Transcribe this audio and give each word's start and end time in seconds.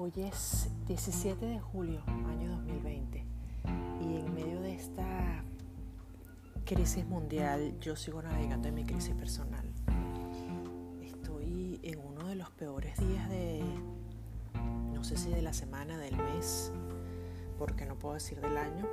Hoy 0.00 0.12
es 0.14 0.70
17 0.86 1.44
de 1.44 1.58
julio, 1.58 2.00
año 2.06 2.52
2020, 2.52 3.24
y 4.00 4.16
en 4.16 4.32
medio 4.32 4.60
de 4.60 4.72
esta 4.76 5.42
crisis 6.64 7.04
mundial 7.04 7.76
yo 7.80 7.96
sigo 7.96 8.22
navegando 8.22 8.68
en 8.68 8.76
mi 8.76 8.84
crisis 8.84 9.12
personal. 9.16 9.66
Estoy 11.02 11.80
en 11.82 11.98
uno 11.98 12.28
de 12.28 12.36
los 12.36 12.48
peores 12.50 12.96
días 12.96 13.28
de, 13.28 13.60
no 14.94 15.02
sé 15.02 15.16
si 15.16 15.30
de 15.30 15.42
la 15.42 15.52
semana, 15.52 15.98
del 15.98 16.16
mes, 16.16 16.70
porque 17.58 17.84
no 17.84 17.98
puedo 17.98 18.14
decir 18.14 18.40
del 18.40 18.56
año, 18.56 18.86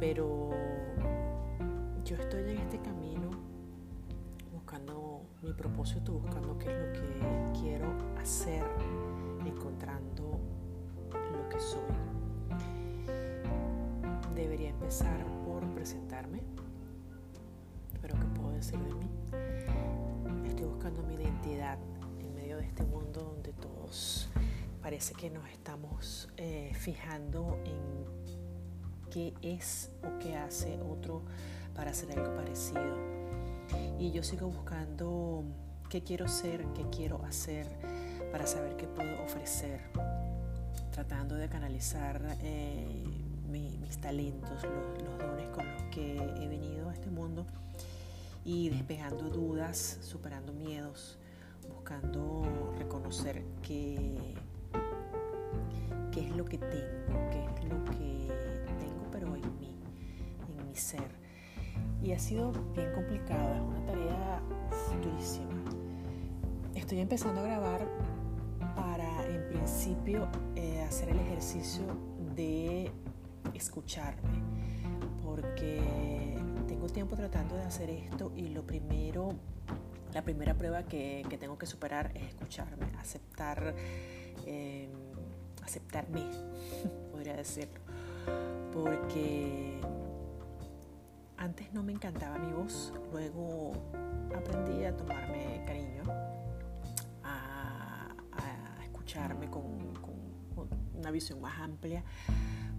pero 0.00 0.50
yo 2.04 2.16
estoy 2.16 2.40
en 2.40 2.58
este 2.58 2.80
camino 2.80 3.30
buscando 4.52 5.22
mi 5.42 5.52
propósito, 5.52 6.14
buscando 6.14 6.58
qué 6.58 6.72
es 6.72 6.86
lo 6.88 6.92
que 6.92 7.60
quiero 7.60 7.86
hacer 8.20 8.64
empezar 14.88 15.22
por 15.44 15.68
presentarme, 15.74 16.40
pero 18.00 18.14
¿qué 18.18 18.24
puedo 18.28 18.52
decir 18.52 18.78
de 18.78 18.94
mí? 18.94 19.10
Estoy 20.46 20.64
buscando 20.64 21.02
mi 21.02 21.12
identidad 21.12 21.78
en 22.18 22.34
medio 22.34 22.56
de 22.56 22.64
este 22.64 22.84
mundo 22.84 23.20
donde 23.20 23.52
todos 23.52 24.30
parece 24.80 25.12
que 25.12 25.28
nos 25.28 25.46
estamos 25.50 26.30
eh, 26.38 26.72
fijando 26.74 27.58
en 27.66 29.10
qué 29.10 29.34
es 29.42 29.92
o 30.02 30.18
qué 30.20 30.36
hace 30.36 30.80
otro 30.80 31.20
para 31.74 31.90
hacer 31.90 32.18
algo 32.18 32.34
parecido. 32.34 32.96
Y 33.98 34.10
yo 34.12 34.22
sigo 34.22 34.48
buscando 34.48 35.44
qué 35.90 36.02
quiero 36.02 36.28
ser, 36.28 36.64
qué 36.72 36.88
quiero 36.88 37.22
hacer 37.26 37.66
para 38.32 38.46
saber 38.46 38.78
qué 38.78 38.86
puedo 38.86 39.22
ofrecer, 39.22 39.82
tratando 40.92 41.34
de 41.34 41.46
canalizar 41.50 42.38
eh, 42.40 43.27
mis 43.48 43.98
talentos, 43.98 44.62
los, 44.62 45.18
dones 45.18 45.48
con 45.48 45.66
los 45.66 45.82
que 45.90 46.16
he 46.16 46.48
venido 46.48 46.88
a 46.88 46.92
este 46.92 47.10
mundo 47.10 47.46
y 48.44 48.68
despejando 48.68 49.28
dudas, 49.28 49.98
superando 50.02 50.52
miedos, 50.52 51.18
buscando 51.68 52.72
reconocer 52.78 53.44
qué, 53.62 54.34
qué 56.12 56.26
es 56.28 56.36
lo 56.36 56.44
que 56.44 56.58
tengo, 56.58 57.30
qué 57.30 57.44
es 57.44 57.64
lo 57.64 57.84
que 57.84 58.28
tengo, 58.78 59.08
pero 59.10 59.34
en 59.34 59.58
mí, 59.58 59.74
en 60.58 60.68
mi 60.68 60.76
ser. 60.76 61.10
Y 62.02 62.12
ha 62.12 62.18
sido 62.18 62.52
bien 62.74 62.92
complicado, 62.92 63.54
es 63.54 63.60
una 63.60 63.86
tarea 63.86 64.42
durísima. 65.02 65.64
Estoy 66.74 67.00
empezando 67.00 67.40
a 67.40 67.44
grabar 67.44 67.88
principio 69.68 70.28
eh, 70.56 70.82
hacer 70.82 71.10
el 71.10 71.18
ejercicio 71.20 71.84
de 72.34 72.90
escucharme, 73.54 74.42
porque 75.24 76.36
tengo 76.66 76.86
tiempo 76.88 77.16
tratando 77.16 77.56
de 77.56 77.62
hacer 77.62 77.90
esto 77.90 78.32
y 78.36 78.48
lo 78.48 78.66
primero, 78.66 79.34
la 80.12 80.22
primera 80.22 80.54
prueba 80.54 80.84
que, 80.84 81.26
tengo 81.38 81.58
que 81.58 81.66
superar 81.66 82.12
es 82.14 82.28
escucharme, 82.28 82.86
aceptar, 82.98 83.74
em, 84.46 84.90
aceptarme, 85.62 86.24
podría 87.12 87.36
decirlo, 87.36 87.80
porque 88.72 89.80
antes 91.36 91.72
no 91.72 91.82
me 91.82 91.92
encantaba 91.92 92.38
mi 92.38 92.52
voz, 92.52 92.92
luego 93.12 93.72
aprendí 94.34 94.84
a 94.84 94.96
tomarme 94.96 95.62
cariño 95.66 96.02
con, 99.50 99.88
una 100.94 101.10
visión 101.10 101.40
más 101.40 101.58
amplia, 101.60 102.02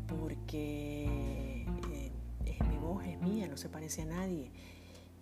porque 0.10 1.66
eh, 1.92 2.12
es 2.46 2.68
mi 2.68 2.78
voz, 2.78 3.04
es 3.06 3.20
mía, 3.22 3.48
no 3.48 3.58
se 3.58 3.70
parece 3.70 4.04
a 4.04 4.06
nadie. 4.06 4.52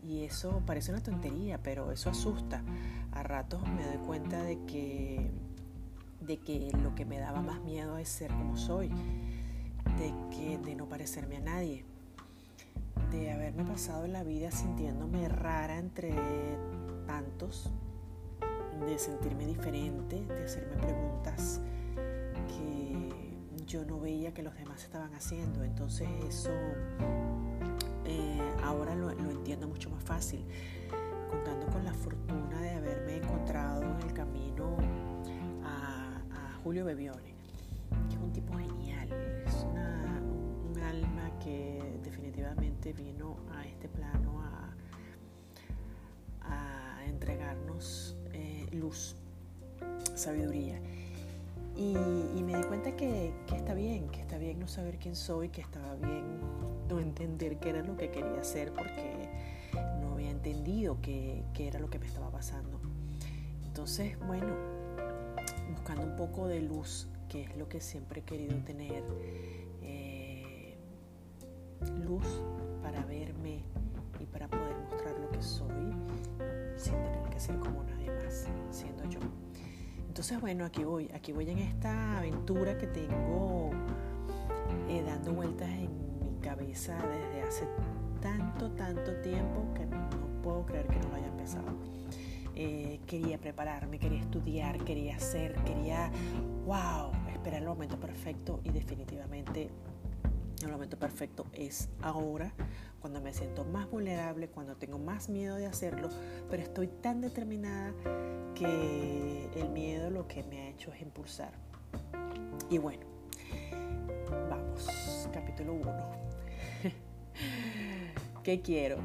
Y 0.03 0.23
eso 0.23 0.61
parece 0.65 0.91
una 0.91 1.01
tontería, 1.01 1.61
pero 1.61 1.91
eso 1.91 2.09
asusta. 2.09 2.63
A 3.11 3.23
ratos 3.23 3.61
me 3.67 3.85
doy 3.85 3.97
cuenta 4.05 4.41
de 4.43 4.57
que, 4.65 5.29
de 6.21 6.37
que 6.37 6.71
lo 6.81 6.95
que 6.95 7.05
me 7.05 7.19
daba 7.19 7.41
más 7.41 7.61
miedo 7.61 7.97
es 7.97 8.09
ser 8.09 8.31
como 8.31 8.57
soy, 8.57 8.89
de, 8.89 10.13
que, 10.35 10.57
de 10.59 10.75
no 10.75 10.87
parecerme 10.87 11.37
a 11.37 11.41
nadie, 11.41 11.83
de 13.11 13.31
haberme 13.31 13.63
pasado 13.63 14.07
la 14.07 14.23
vida 14.23 14.51
sintiéndome 14.51 15.27
rara 15.27 15.77
entre 15.77 16.13
tantos 17.07 17.71
de 18.85 18.99
sentirme 18.99 19.45
diferente, 19.45 20.23
de 20.23 20.43
hacerme 20.43 20.75
preguntas 20.75 21.61
que 22.47 23.26
yo 23.67 23.83
no 23.85 23.99
veía 23.99 24.33
que 24.33 24.41
los 24.41 24.55
demás 24.55 24.83
estaban 24.83 25.13
haciendo. 25.13 25.63
Entonces 25.63 26.07
eso 26.27 26.49
eh, 28.05 28.41
ahora 28.63 28.95
lo, 28.95 29.11
entiendo 29.11 29.67
mucho 29.67 29.89
más 29.89 30.03
fácil, 30.03 30.43
contando 31.29 31.67
con 31.67 31.83
la 31.83 31.93
fortuna 31.93 32.61
de 32.61 32.69
haberme 32.71 33.17
encontrado 33.17 33.83
en 33.83 34.07
el 34.07 34.13
camino 34.13 34.77
a, 35.63 35.93
Julio 36.63 36.83
Bebione, 36.83 37.33
que 38.09 38.15
es 38.15 38.21
un 38.21 38.33
tipo 38.33 38.53
genial, 38.57 39.07
es 39.45 39.53
un 39.63 40.77
alma 40.81 41.31
que 41.39 41.97
definitivamente 42.03 42.91
vino 42.91 43.37
a 43.55 43.65
este 43.65 43.87
plano 43.87 44.41
a, 44.41 44.73
a 46.41 47.05
entregarnos 47.05 48.17
luz, 48.71 49.15
sabiduría. 50.15 50.79
Y, 51.75 51.93
me 52.43 52.56
bien 54.37 54.59
no 54.59 54.67
saber 54.67 54.97
quién 54.97 55.15
soy, 55.15 55.49
que 55.49 55.61
estaba 55.61 55.95
bien 55.95 56.39
no 56.89 56.99
entender 56.99 57.59
qué 57.59 57.69
era 57.69 57.83
lo 57.83 57.97
que 57.97 58.09
quería 58.09 58.39
hacer 58.39 58.71
porque 58.73 59.29
no 60.01 60.13
había 60.13 60.31
entendido 60.31 60.97
qué, 61.01 61.43
era 61.57 61.79
lo 61.79 61.89
que 61.89 61.99
me 61.99 62.05
estaba 62.05 62.31
pasando. 62.31 62.79
Entonces, 63.65 64.17
bueno, 64.25 64.55
buscando 65.71 66.03
un 66.03 66.15
poco 66.15 66.47
de 66.47 66.61
luz, 66.61 67.07
que 67.29 67.43
es 67.43 67.57
lo 67.57 67.67
que 67.67 67.81
siempre 67.81 68.21
he 68.21 68.23
querido 68.23 68.57
tener, 68.63 69.03
eh, 69.83 70.77
luz 72.03 72.25
para 72.81 73.05
verme 73.05 73.61
y 74.19 74.25
para 74.25 74.47
poder 74.47 74.75
mostrar 74.89 75.19
lo 75.19 75.29
que 75.29 75.41
soy 75.41 75.93
sin 76.75 76.93
tener 76.93 77.29
que 77.29 77.39
ser 77.39 77.59
como 77.59 77.83
nadie 77.83 78.11
más, 78.11 78.47
siendo 78.71 79.03
yo. 79.05 79.19
Entonces, 80.07 80.39
bueno, 80.41 80.65
aquí 80.65 80.83
voy, 80.83 81.11
aquí 81.13 81.31
voy 81.31 81.49
en 81.49 81.59
esta 81.59 82.17
aventura 82.17 82.77
que 82.77 82.87
tengo 82.87 83.71
eh, 84.89 85.03
dando 85.05 85.33
vueltas 85.33 85.69
en 85.69 85.89
mi 86.19 86.39
cabeza 86.41 86.97
desde 87.07 87.41
hace 87.41 87.67
tanto, 88.21 88.71
tanto 88.71 89.15
tiempo 89.21 89.73
que 89.73 89.85
no 89.85 90.09
puedo 90.41 90.65
creer 90.65 90.87
que 90.87 90.99
no 90.99 91.09
lo 91.09 91.15
haya 91.15 91.27
empezado. 91.27 91.77
Eh, 92.55 92.99
quería 93.05 93.37
prepararme, 93.37 93.99
quería 93.99 94.19
estudiar, 94.19 94.83
quería 94.83 95.15
hacer, 95.15 95.55
quería, 95.63 96.09
wow, 96.65 97.11
esperar 97.31 97.61
el 97.61 97.67
momento 97.67 97.99
perfecto 97.99 98.61
y 98.63 98.69
definitivamente 98.71 99.69
el 100.63 100.71
momento 100.71 100.97
perfecto 100.97 101.45
es 101.53 101.89
ahora, 102.01 102.51
cuando 102.99 103.21
me 103.21 103.31
siento 103.31 103.63
más 103.63 103.89
vulnerable, 103.89 104.47
cuando 104.49 104.75
tengo 104.75 104.97
más 104.97 105.29
miedo 105.29 105.55
de 105.55 105.67
hacerlo, 105.67 106.09
pero 106.49 106.63
estoy 106.63 106.87
tan 106.87 107.21
determinada 107.21 107.93
que 108.55 109.49
el 109.55 109.69
miedo 109.69 110.09
lo 110.09 110.27
que 110.27 110.43
me 110.43 110.61
ha 110.61 110.69
hecho 110.69 110.91
es 110.91 111.01
impulsar. 111.01 111.51
Y 112.69 112.79
bueno, 112.79 113.05
1. 115.73 115.91
¿Qué 118.43 118.61
quiero? 118.61 118.97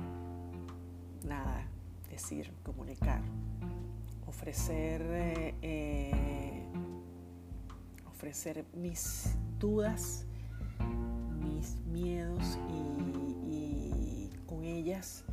Nada, 1.27 1.67
decir, 2.11 2.53
comunicar, 2.63 3.21
ofrecer, 4.27 5.03
eh, 5.63 6.65
ofrecer 8.07 8.65
mis 8.75 9.37
dudas 9.59 10.27
miedos 11.93 12.59
y, 12.69 14.31
con 14.47 14.65
ellas 14.65 15.25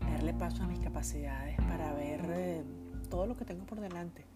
darle 0.00 0.34
paso 0.34 0.62
a 0.62 0.66
mis 0.66 0.78
capacidades 0.78 1.56
para 1.56 1.92
ver 1.94 2.20
eh, 2.28 2.62
todo 3.08 3.26
lo 3.26 3.36
que 3.36 3.44
tengo 3.44 3.64
por 3.64 3.80
delante. 3.80 4.29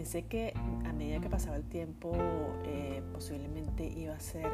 Pensé 0.00 0.22
que 0.22 0.54
a 0.86 0.94
medida 0.94 1.20
que 1.20 1.28
pasaba 1.28 1.56
el 1.56 1.64
tiempo 1.64 2.16
eh, 2.64 3.02
posiblemente 3.12 3.86
iba 3.86 4.14
a 4.14 4.18
ser 4.18 4.50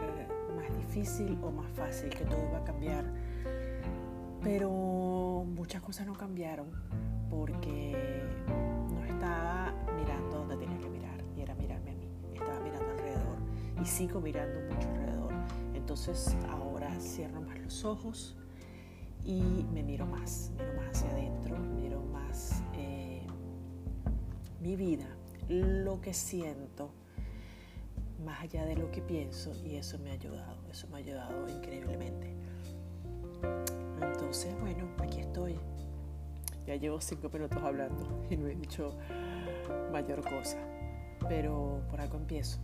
más 0.56 0.76
difícil 0.76 1.38
o 1.40 1.52
más 1.52 1.70
fácil, 1.70 2.10
que 2.10 2.24
todo 2.24 2.48
iba 2.48 2.58
a 2.58 2.64
cambiar. 2.64 3.04
Pero 4.42 5.44
muchas 5.46 5.80
cosas 5.82 6.04
no 6.04 6.14
cambiaron 6.14 6.66
porque 7.30 8.24
no 8.92 9.04
estaba 9.04 9.72
mirando 9.96 10.38
donde 10.38 10.56
tenía 10.56 10.80
que 10.80 10.88
mirar 10.88 11.22
y 11.36 11.42
era 11.42 11.54
mirarme 11.54 11.92
a 11.92 11.94
mí. 11.94 12.08
Estaba 12.34 12.58
mirando 12.58 12.90
alrededor 12.90 13.38
y 13.80 13.86
sigo 13.86 14.20
mirando 14.20 14.74
mucho 14.74 14.88
alrededor. 14.88 15.32
Entonces 15.74 16.36
ahora 16.50 16.90
cierro 16.98 17.40
más 17.40 17.56
los 17.60 17.84
ojos 17.84 18.36
y 19.22 19.64
me 19.72 19.84
miro 19.84 20.06
más, 20.06 20.50
miro 20.58 20.74
más 20.74 20.88
hacia 20.88 21.08
adentro, 21.12 21.56
miro 21.56 22.02
más 22.02 22.64
eh, 22.74 23.24
mi 24.60 24.74
vida, 24.74 25.06
lo 25.48 26.00
que 26.00 26.12
siento 26.12 26.90
más 28.24 28.40
allá 28.40 28.64
de 28.64 28.76
lo 28.76 28.90
que 28.90 29.02
pienso 29.02 29.52
y 29.64 29.76
eso 29.76 29.98
me 29.98 30.10
ha 30.10 30.14
ayudado, 30.14 30.56
eso 30.70 30.86
me 30.88 30.94
ha 30.94 30.98
ayudado 30.98 31.48
increíblemente. 31.48 32.34
Entonces, 34.00 34.58
bueno, 34.60 34.88
aquí 34.98 35.20
estoy. 35.20 35.58
Ya 36.66 36.74
llevo 36.74 37.00
cinco 37.00 37.28
minutos 37.28 37.62
hablando 37.62 38.26
y 38.28 38.36
no 38.36 38.48
he 38.48 38.54
dicho 38.56 38.96
mayor 39.92 40.22
cosa, 40.22 40.58
pero 41.28 41.82
por 41.90 42.00
algo 42.00 42.16
empiezo. 42.16 42.58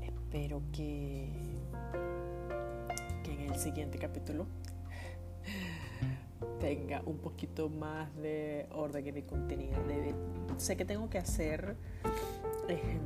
Espero 0.00 0.62
que, 0.72 1.28
que 3.24 3.32
en 3.32 3.52
el 3.52 3.58
siguiente 3.58 3.98
capítulo 3.98 4.46
tenga 6.60 7.02
un 7.06 7.18
poquito 7.18 7.68
más 7.68 8.14
de 8.16 8.66
orden 8.72 9.06
en 9.06 9.14
mi 9.14 9.22
contenido. 9.22 9.78
sé 10.58 10.76
que 10.76 10.84
tengo 10.84 11.08
que 11.08 11.18
hacer 11.18 11.74
eh, 12.68 12.98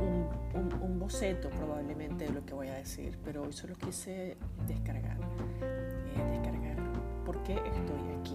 un, 0.00 0.98
boceto 0.98 1.50
probablemente 1.50 2.24
de 2.24 2.30
lo 2.32 2.46
que 2.46 2.54
voy 2.54 2.68
a 2.68 2.74
decir, 2.76 3.18
pero 3.22 3.42
hoy 3.42 3.52
solo 3.52 3.74
quise 3.74 4.38
descargar, 4.66 5.18
eh, 5.60 6.30
descargar 6.30 6.78
por 7.26 7.42
qué 7.42 7.52
estoy 7.52 8.00
aquí. 8.18 8.34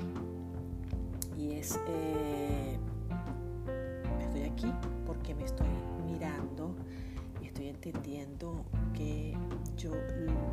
Y 1.36 1.54
es, 1.54 1.80
eh, 1.88 2.78
estoy 4.22 4.44
aquí 4.44 4.72
porque 5.08 5.34
me 5.34 5.46
estoy 5.46 5.66
mirando 6.06 6.76
y 7.42 7.48
estoy 7.48 7.70
entendiendo 7.70 8.66
que 8.94 9.36
yo, 9.76 9.92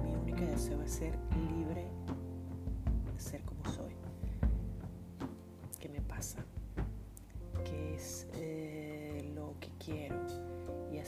mi 0.03 0.15
único 0.15 0.41
deseo 0.41 0.81
es 0.81 0.93
ser 0.93 1.19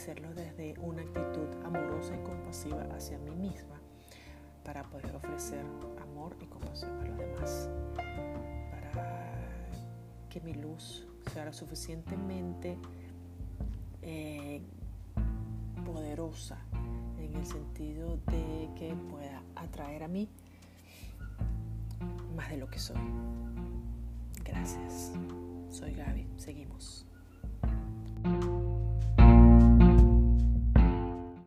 hacerlo 0.08 0.32
desde 0.32 0.75
una 0.81 1.02
actitud 1.02 1.49
amorosa 1.66 2.14
y 2.16 2.22
compasiva 2.25 2.82
hacia 2.96 3.19
mí 3.19 3.37
misma 3.37 3.78
para 4.64 4.82
poder 4.84 5.14
ofrecer 5.14 5.62
amor 6.00 6.34
y 6.40 6.46
compasión 6.46 6.99
a 6.99 7.05
los 7.05 7.19
demás. 7.19 7.69
Para 8.70 9.69
que 10.31 10.40
mi 10.40 10.55
luz 10.55 11.06
sea 11.31 11.44
lo 11.44 11.52
suficientemente 11.52 12.78
eh, 14.00 14.62
poderosa 15.84 16.56
en 17.19 17.34
el 17.34 17.44
sentido 17.44 18.16
de 18.28 18.70
que 18.76 18.94
pueda 19.10 19.43
atraer 19.56 20.05
a 20.05 20.08
mí 20.08 20.26
más 22.34 22.49
de 22.49 22.56
lo 22.56 22.70
que 22.70 22.78
soy. 22.78 22.96
Gracias. 24.43 25.12
Soy 25.69 25.93
Gaby. 25.93 26.26
Seguimos. 26.38 27.05